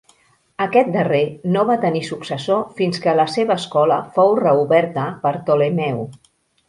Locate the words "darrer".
0.95-1.19